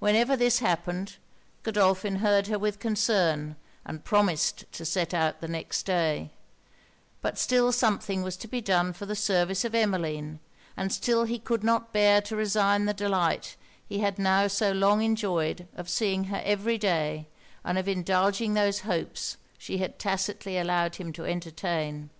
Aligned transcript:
Whenever 0.00 0.36
this 0.36 0.58
happened, 0.58 1.18
Godolphin 1.62 2.16
heard 2.16 2.48
her 2.48 2.58
with 2.58 2.80
concern, 2.80 3.54
and 3.84 4.04
promised 4.04 4.64
to 4.72 4.84
set 4.84 5.14
out 5.14 5.40
the 5.40 5.46
next 5.46 5.84
day; 5.86 6.30
but 7.20 7.38
still 7.38 7.70
something 7.70 8.24
was 8.24 8.36
to 8.38 8.48
be 8.48 8.60
done 8.60 8.92
for 8.92 9.06
the 9.06 9.14
service 9.14 9.64
of 9.64 9.72
Emmeline, 9.72 10.40
and 10.76 10.92
still 10.92 11.22
he 11.22 11.38
could 11.38 11.62
not 11.62 11.92
bear 11.92 12.20
to 12.22 12.34
resign 12.34 12.86
the 12.86 12.92
delight 12.92 13.54
he 13.88 14.00
had 14.00 14.18
now 14.18 14.48
so 14.48 14.72
long 14.72 15.00
enjoyed 15.00 15.68
of 15.76 15.88
seeing 15.88 16.24
her 16.24 16.42
every 16.44 16.76
day, 16.76 17.28
and 17.64 17.78
of 17.78 17.86
indulging 17.86 18.54
those 18.54 18.80
hopes 18.80 19.36
she 19.58 19.78
had 19.78 19.96
tacitly 19.96 20.58
allowed 20.58 20.96
him 20.96 21.12
to 21.12 21.24
entertain. 21.24 22.10